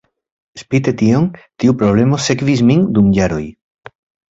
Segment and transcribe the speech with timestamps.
[0.61, 1.27] Spite tion,
[1.63, 3.45] tiu problemo sekvis min dum jaroj.